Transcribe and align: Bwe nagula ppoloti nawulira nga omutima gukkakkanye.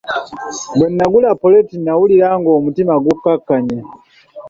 Bwe 0.77 0.87
nagula 0.95 1.29
ppoloti 1.35 1.75
nawulira 1.79 2.27
nga 2.39 2.49
omutima 2.57 2.93
gukkakkanye. 3.03 3.77